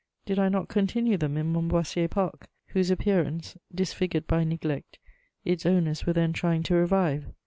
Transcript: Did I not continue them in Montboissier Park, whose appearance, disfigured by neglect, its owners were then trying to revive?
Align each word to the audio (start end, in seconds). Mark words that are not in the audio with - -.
Did 0.25 0.39
I 0.39 0.49
not 0.49 0.67
continue 0.67 1.15
them 1.15 1.37
in 1.37 1.53
Montboissier 1.53 2.07
Park, 2.07 2.47
whose 2.69 2.89
appearance, 2.89 3.55
disfigured 3.71 4.25
by 4.25 4.43
neglect, 4.43 4.97
its 5.45 5.63
owners 5.63 6.07
were 6.07 6.13
then 6.13 6.33
trying 6.33 6.63
to 6.63 6.73
revive? 6.73 7.25